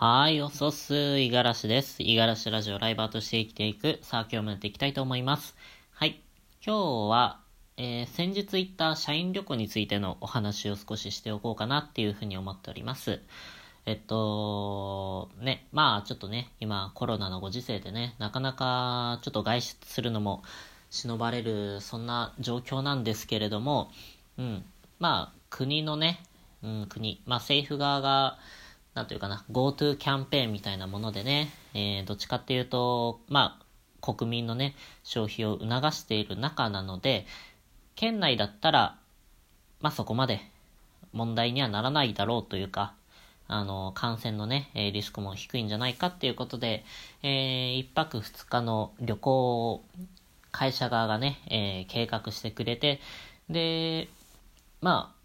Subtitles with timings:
[0.00, 2.04] はい、おそす、いがらしです。
[2.04, 3.98] いがらしラジオライバーとして生きていく。
[4.02, 5.56] さあ、今日もやっていきたいと思います。
[5.90, 6.20] はい、
[6.64, 7.40] 今日は、
[7.76, 13.20] えー、先日行った社員旅行についてのお話を少ししておこうかなっていうふうに思っております。
[13.86, 20.44] えっと、ね、まあちょっとね、今コロナのご時世でね、なかなかちょっと外出するのも
[20.90, 23.90] 忍ばれる、そんな状況なんですけれども、
[24.38, 24.64] うん、
[25.00, 26.22] まあ国のね、
[26.62, 28.38] うん、国、まあ政府側が、
[28.98, 33.60] なんというかな、GoTo キャンペーンみたいなものでね、えー、どっちかっていうと、ま
[34.02, 34.74] あ、国民のね、
[35.04, 37.24] 消費を促している中なので、
[37.94, 38.98] 県内だったら、
[39.80, 40.40] まあそこまで
[41.12, 42.92] 問題にはならないだろうというか、
[43.46, 46.84] あの、感染のね、リスクも低いんじゃないかっていうことで、
[47.22, 49.84] えー、1泊2日の旅行を
[50.50, 52.98] 会社側がね、えー、計画してくれて、
[53.48, 54.08] で、
[54.80, 55.17] まあ、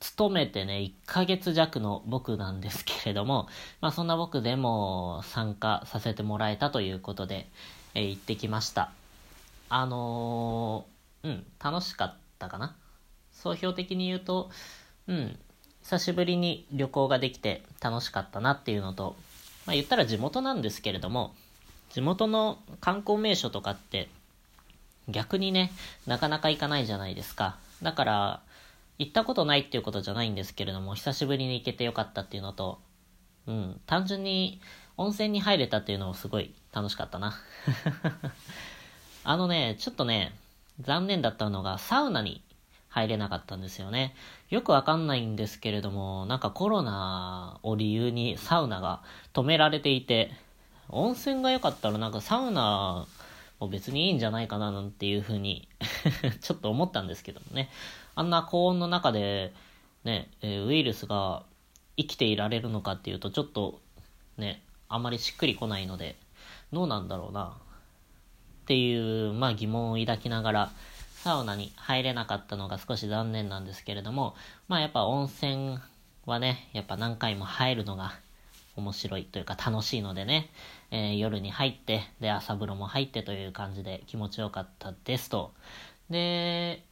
[0.00, 3.48] 勤めてね、1ヶ月弱の僕なんですけれども、
[3.80, 7.48] まあそんな僕でも参加させてもらえたということで、
[7.94, 8.90] えー、行ってきました。
[9.68, 12.76] あのー、うん、楽しかったかな。
[13.32, 14.50] 総評的に言うと、
[15.08, 15.38] うん、
[15.82, 19.16] 久しぶりに旅行ができて楽しかったなっていうのと、
[19.66, 21.34] まあ言ったら地元なんですけれども、
[21.90, 24.08] 地元の観光名所とかって
[25.08, 25.72] 逆にね、
[26.06, 27.56] なかなか行かないじゃないですか。
[27.82, 28.40] だから、
[28.98, 32.80] 行ったことないっていうことじゃないんですけれども、久しぶりに行けてよかったっていうのと、
[33.46, 34.60] うん、単純に
[34.96, 37.34] 温泉に入れたっていうのもすごい楽しかったな。
[39.24, 40.34] あのね、ちょっとね、
[40.80, 42.42] 残念だったのがサウナに
[42.88, 44.14] 入れなかったんですよね。
[44.48, 49.02] よくわかんないんですけれども、なんかコロナを理由にサウナが
[49.34, 50.32] 止められていて、
[50.88, 53.06] 温泉が良かったらなんかサウナ
[53.58, 55.68] も別にいいんじゃないかななんていうふうに
[56.40, 57.70] ちょっと思ったんですけどもね。
[58.16, 59.52] あんな高温の中で、
[60.04, 61.44] ね、えウイルスが
[61.96, 63.80] 生きていられるのかっていうと、ちょっと、
[64.38, 66.16] ね、あまりしっくりこないので、
[66.72, 67.56] どうなんだろうな。
[68.62, 70.72] っていう、まあ疑問を抱きながら、
[71.22, 74.34] サウナに入れなかったのが少し残念なんですけれども、
[74.66, 75.78] まあやっぱ温泉
[76.24, 78.14] はね、やっぱ何回も入るのが
[78.76, 80.50] 面白いというか楽しいのでね、
[80.90, 85.52] えー、夜に入って、で、朝風呂も入ってという感じで気持ちよかったですと。
[86.10, 86.82] で、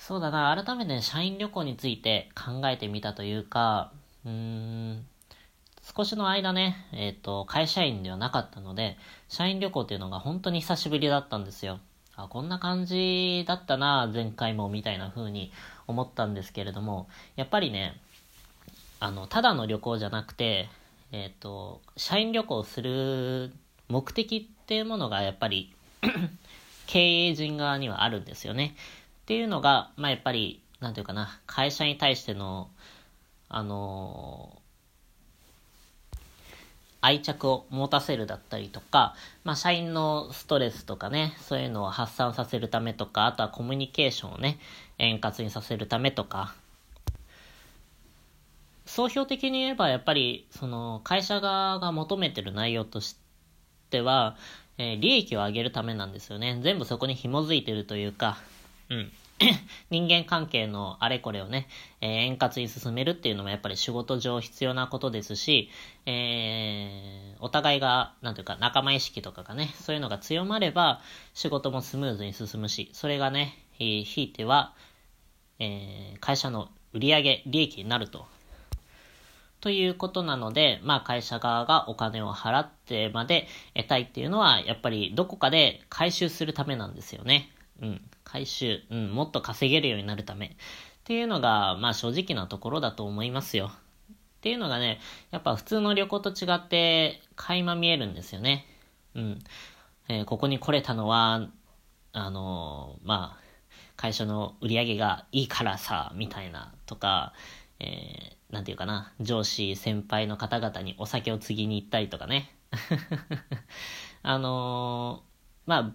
[0.00, 3.92] そうだな、改めて社員旅行について考えてみたというか、
[4.24, 5.06] うーん、
[5.94, 8.96] 少しの間ね、えっ、ー、と、会社員ではなかったので、
[9.28, 11.80] 社員旅行っていうのが本当に久しぶりだったんですよ。
[12.16, 15.52] あ、こんな感じだったな、前回も、みたいな風に
[15.86, 17.06] 思ったんですけれども、
[17.36, 18.00] やっぱりね、
[19.00, 20.70] あの、ただの旅行じゃなくて、
[21.12, 23.52] えっ、ー、と、社員旅行する
[23.88, 25.74] 目的っていうものがやっぱり
[26.86, 28.74] 経営陣側にはあるんですよね。
[29.30, 32.68] っていうのが、まあやっぱり、なんていうかな、会社に対しての、
[33.48, 34.60] あの
[37.00, 39.14] 愛着を持たせるだったりとか、
[39.44, 44.58] まあ、社員のストレスとかね、そういうのを発散させるためとか、あとはコミュニケーションをね、
[44.98, 46.52] 円滑にさせるためとか、
[48.84, 53.16] 総評的に言えばやっぱりその会社側が求めてる内容とし
[53.90, 54.36] ては、
[54.76, 56.58] えー、利益を上げるためなんですよね。
[56.64, 58.38] 全部そこに紐づいてるというか、
[58.88, 59.12] うん。
[59.88, 61.66] 人間関係のあれこれをね、
[62.02, 65.70] えー、円滑に進めるっていうのもやっぱり仕事上必要なことですし、
[66.04, 71.00] えー、お互いが、なんていうか仲間意識とかがね、そういうのが強まれば
[71.32, 74.74] 仕事もスムーズに進むし、それがね、ひいては、
[75.58, 78.26] えー、会社の売上利益になると
[79.62, 87.50] ということなので、まあ会社側がお金を払ってまで得たいっていうのは、やっぱりどこかで回収するためなんですよね。
[87.80, 88.10] うん。
[88.24, 88.80] 回収。
[88.90, 89.10] うん。
[89.10, 90.46] もっと稼げるようになるため。
[90.46, 90.50] っ
[91.04, 93.70] ていうのが、まあ正直なところだと思いますよ。
[94.40, 98.66] っていうのがね、やっぱ普通の旅行と違って垣間見えるんですよね。
[99.14, 99.38] うん。
[100.08, 101.48] えー、ここに来れたのは、
[102.12, 103.40] あのー、まあ、
[103.96, 107.34] 会社の売り上げがいいからさ、みたいなとか、
[107.80, 112.50] えー、なんていうかな、上司、先輩の方々にお酒を継ぎに行ったりとかね。
[114.22, 115.92] あのー、まあ、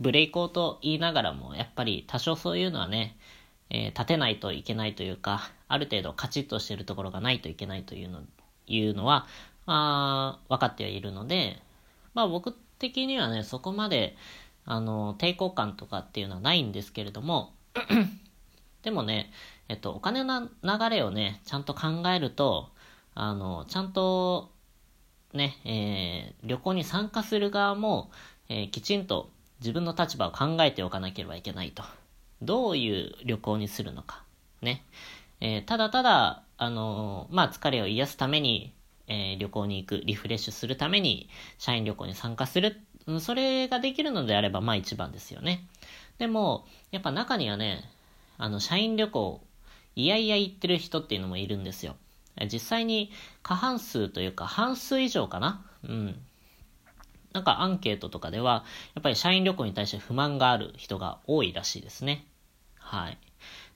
[0.00, 3.16] ブレイクーと言いながらも、やっぱり多少そういうのはね、
[3.70, 8.20] えー、立てないといけないというか、ある程度カチッとしてるところがないといけないというの
[8.66, 9.26] いうのは、
[9.66, 11.60] まあ、分かってはいるので、
[12.14, 14.16] まあ僕的にはね、そこまで、
[14.66, 17.52] あの、抵抗感とかっていうのはないんですけれども、
[18.82, 19.30] でもね、
[19.68, 22.70] えっと、お金の流れをね、ちゃんと考えると、
[23.14, 24.50] あの、ちゃんと、
[25.32, 28.10] ね、えー、旅行に参加する側も、
[28.48, 29.30] えー、きちんと
[29.60, 31.82] 自分の立場を考えておかなければいけないと。
[32.42, 34.22] どういう旅行にするのか。
[34.62, 34.84] ね。
[35.40, 38.74] えー、ただただ、あのまあ、疲れを癒すために
[39.06, 41.28] えー、旅行に行く、リフレッシュするために、
[41.58, 42.80] 社員旅行に参加する。
[43.20, 45.66] それができるのであれば、まあ一番ですよね。
[46.18, 47.90] でも、やっぱ中にはね、
[48.38, 49.44] あの、社員旅行、
[49.96, 51.96] いやいや行ってる人っていうのもいるんですよ。
[52.50, 53.12] 実際に
[53.42, 56.20] 過半数というか半数以上かなうん。
[57.34, 58.64] なんかアンケートとかでは、
[58.94, 62.26] やっぱり社員旅行に対して不満がある人が多いらしいですね。
[62.78, 63.18] はい。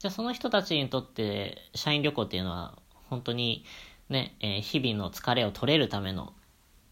[0.00, 2.76] じゃあその人たちにとって社員旅行っていうのは
[3.08, 3.64] 本当に
[4.08, 6.34] ね、えー、日々の疲れを取れるための、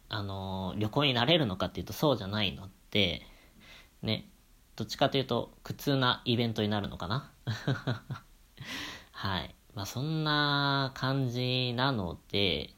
[0.09, 3.23] あのー、旅行になれるのかっていうとそうじゃないので、
[4.03, 4.31] ね、
[4.76, 7.32] どっちかというと苦痛なイベントになるのかな
[9.11, 9.55] はい。
[9.75, 12.70] まあそんな感じなので、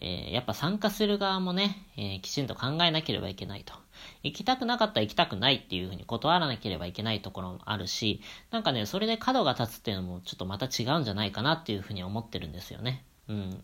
[0.00, 3.74] えー、やっぱ参加する側もね、えー、きちんと考えなければいけないと。
[4.22, 13.04] 行きたくなかったら行きたくないっていうふうに断らなければいけないところもあるし、なんかね、それで角が立つっていうのもちょっとまた違うんじゃないかなっていうふうに思ってるんですよね。
[13.28, 13.62] うん。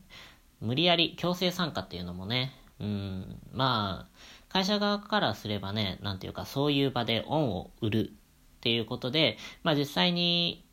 [0.60, 10.64] 無理やり強制参加っていうのもね、うん、まあ、会社側からすればね、なんていうか、そういう場で恩を売るっていうことで、まあ実際に、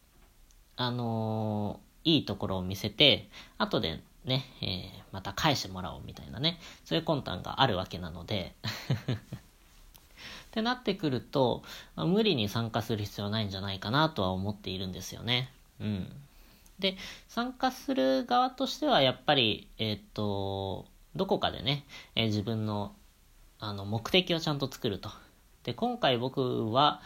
[0.76, 11.64] あのー、いいところを見せて、後でね、えー、また返してもらおうみたいなね、そういう魂胆があるわけなので ってなってくると、
[11.96, 15.52] まあ、無理に参加する必要ないんじゃないかなとは思っているんですよね。
[15.80, 16.12] うん。
[16.80, 16.98] で、
[17.30, 20.86] 参加する側としては、やっぱり、えっ、と、
[21.16, 21.86] どこかでね、
[22.16, 22.94] えー、自分の、
[23.60, 25.10] あの、目的をちゃんと作ると。
[25.64, 27.02] で、今回僕は、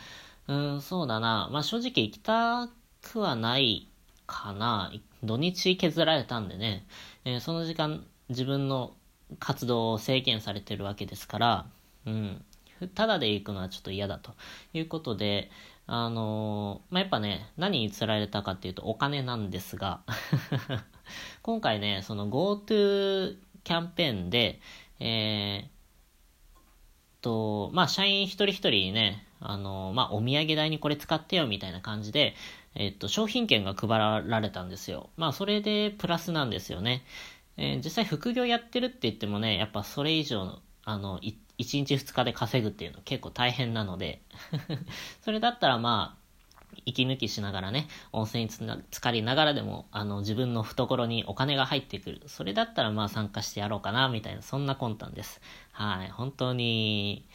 [0.47, 2.69] うん、そうだな、まあ正直行きた
[3.01, 3.87] くはない
[4.25, 4.91] かな。
[5.23, 6.85] 土日削られたんでね、
[7.25, 8.93] えー、その時間、自分の
[9.39, 11.65] 活動を制限されてるわけですから、
[12.05, 12.45] うん、
[12.93, 14.33] ただで行くのはちょっと嫌だと。
[14.73, 15.49] いうことで、
[15.87, 20.01] あのー、まあ、やっぱね、何に釣られたかっていうとお金なんですが。
[21.43, 24.59] 今回ね、その GoTo キャンペーンで、
[24.99, 32.35] えー、と、まあ、社員一人一人ね、あのー、まあ、お土産代にこれ使ってよみたいな感じで、
[32.75, 35.09] えっと、商品券が配られたんですよ。
[35.17, 37.03] まあ、それでプラスなんですよね。
[37.57, 44.21] えー、実際副業やってるって言ってもね、やっぱそれ以上の、あの、1日2日で稼ぐっていうの結構大変なので
[45.23, 46.25] それだったらまあ、
[46.85, 52.21] 息抜きしながらね、温泉につな浸かりながらでも、あの、自分の懐にお金が入ってくる。
[52.27, 55.41] それだったらまあ参加してやろうかな、みたいな、そんな魂胆です。
[55.71, 56.09] はい。
[56.09, 57.25] 本当に、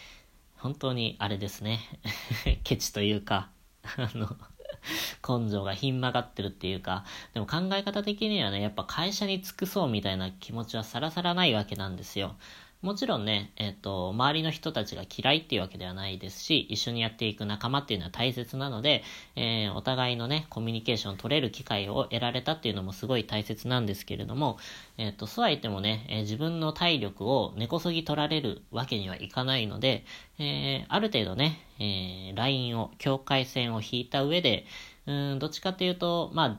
[0.56, 1.80] 本当にあれですね。
[2.64, 3.50] ケチというか、
[3.96, 4.36] あの、
[5.26, 7.04] 根性がひん曲がってるっていうか、
[7.34, 12.36] でも考え方的にはね、やっぱ会社に尽くそうみたいな気持ちはさらさらないわけなんですよ。
[12.82, 19.02] もちろんね、えっ、ー、と、周りの人たちが嫌いっていうわけではないですし、一緒にやっていく仲間っていうのは大切なので、
[19.36, 24.56] えー、お互いのね、コミュニケーションを取れる機会を得られたっていうのもすごい大切なんですけれども、
[24.96, 30.06] えっ、ー、と、そうは言ってもね、え、自分の体力を根こそぎ取られるわけにはいかないので、
[30.38, 34.64] えー、ある程度ね、えー、ラインを、境界線を引いた上で、
[35.04, 36.58] うん、どっちかっていうと、まあ、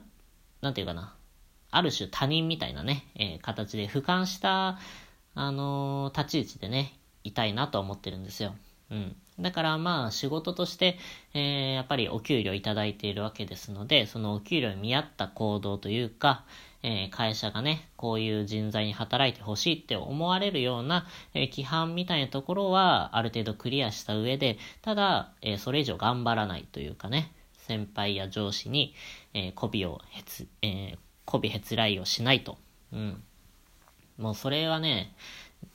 [0.60, 1.16] なんていうかな、
[1.72, 4.78] ある種他人みたいなね、えー、形で俯瞰した、
[5.34, 8.54] あのー、立ち位置でね、いたいなと思ってるんですよ。
[8.90, 9.16] うん。
[9.40, 10.98] だからまあ仕事として、
[11.34, 16.44] えー、やっぱりお給料いただいているわけですので、そのお給料に見合った行動というか、
[16.82, 28.94] えー、会社がね、こういう人材に働いてほしいって思われるような、えー、規範みたいなところはある程度クリアした上で、ただ、えー、それ以上頑張らないというかね、先輩や上司に、
[29.32, 32.58] えー、媚びをへつ、え、媚びへつらいをしないと。
[32.92, 33.22] うん。
[34.22, 35.12] もうそれはね、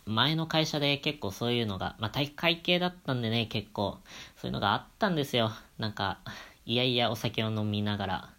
[0.05, 3.99] 前の会社で結構そういうのが、まあ体育会系だったんでね、結構、
[4.37, 5.51] そういうのがあったんですよ。
[5.77, 6.19] なんか、
[6.65, 8.29] いやいやお酒を飲みながら、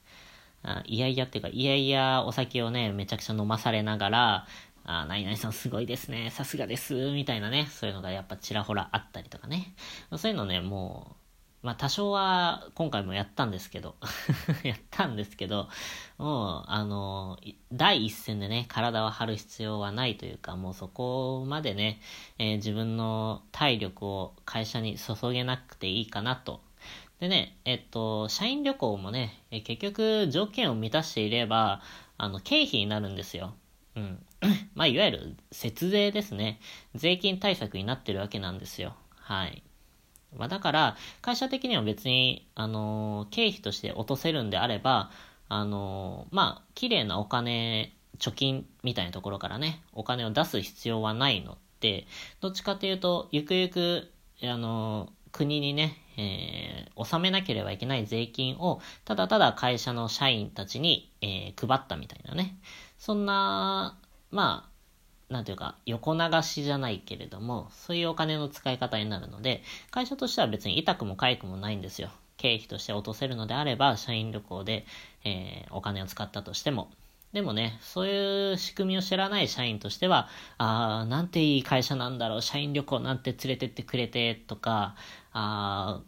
[0.63, 4.47] あいやいやっていうか、いやいやお酒をね、めちゃくちゃ飲まされながら、
[4.85, 9.75] あ、何々さんすごいですね、さすがです、みたいなね、そういうのがやっぱちらほらあったりとかね。
[10.17, 11.18] そういうのね、もう、
[11.69, 13.97] まあ多少は今回もやったんですけど
[14.65, 15.69] やったんですけど、
[16.17, 17.39] もう、あの、
[17.71, 22.01] 第一線でね、体を張る必要はないというか、もうそこまでね、
[22.39, 26.63] えー、自分の体力を会社に注げなくていいかなと。
[27.21, 31.83] でね、えっと、社員旅行もね、え結局条件を満たしていれば、
[32.17, 33.53] あの、経費になるんですよ。
[33.95, 34.25] うん。
[34.75, 36.61] まあ、いわゆる節税ですね。
[36.95, 38.97] 税金対策になってるわけなんですよ。
[39.17, 39.63] はい。
[40.37, 45.11] まあ、だから、会社的には別に、あのー、経費として落とせるんであれば、
[45.49, 52.07] あのー、まあ、綺麗なお金、貯金みたいなところからね、お金を出す必要はないので、
[52.41, 54.11] どっちかというと、ゆくゆく、
[54.43, 62.59] あのー、国にね、えー、納めなければいけない税金を、ただただ会社の社員たちに、えー、配ったみたいなね。
[62.99, 63.99] そんな、
[64.31, 64.68] まあ、
[65.29, 72.11] なんていうか、横流しじゃないけれども、そういうお金の使い方になるので、会社としては別に痛くも痒くもないんですよ。
[72.39, 74.87] 経費として落とせるのであれば、社員旅行で、
[75.25, 76.91] えー、お金を使ったとしても。
[77.33, 84.97] でもね、そういう仕組みを知らない社員としては、ああ、なんていい会社なんだろう、社員旅行なんて連れてってくれて、とか、
[85.33, 86.01] あ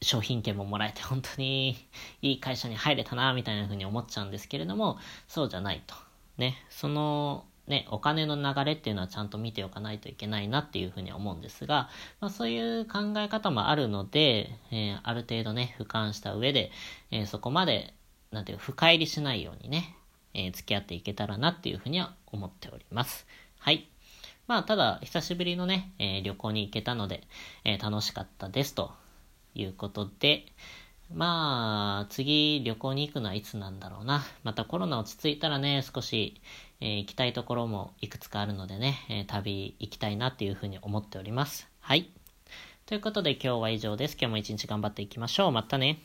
[0.00, 1.76] 商品券ももらえて本当に
[2.22, 4.98] いい会社に入れたな、みたいな風に思っちゃうんですけれども、
[5.28, 5.94] そうじゃないと。
[6.38, 11.88] ね、その、ね、お金の流れっていうのはちゃんと見ておかないといけないなっていうふうに思うんですが、
[12.20, 16.70] まあ、そういう考え方もあるので、えー、ある程度ね、俯瞰した上で、
[17.10, 17.94] えー、そこまで、
[18.32, 19.96] なんていう、深入りしないようにね、
[20.34, 23.26] えー、付き合っていけたらなっていうふうには思っております。
[23.58, 23.88] はい。
[24.48, 27.22] まあ、ただ、久しぶりのね、え旅行に行けたので、
[27.64, 28.92] え楽しかったですと
[29.54, 30.46] いうことで、
[31.14, 34.24] まあ、次旅行に行くのはいつなんだろうな。
[34.42, 36.40] またコロナ落ち着いたらね、少し、
[36.82, 41.68] えー、行きたいところもいくつかあるのでね、えー、旅行きたいなっていうふうに思っております。
[41.80, 42.10] はい。
[42.86, 44.16] ということで今日は以上です。
[44.20, 45.52] 今日も一日頑張っていきましょう。
[45.52, 46.00] またね。